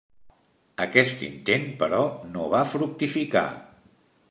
[0.85, 2.01] Aquest intent, però,
[2.33, 3.47] no va fructificar.